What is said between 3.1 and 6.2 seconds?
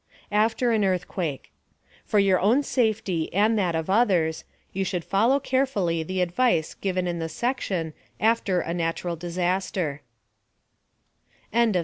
and that of others, you should follow carefully